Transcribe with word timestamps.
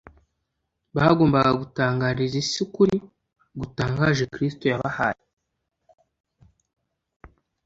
Bagombaga 0.95 1.51
gutangariza 1.61 2.35
isi 2.43 2.57
ukuri 2.65 2.95
gutangaje 3.59 4.23
Kristo 4.33 4.63
yabahaye. 4.67 5.23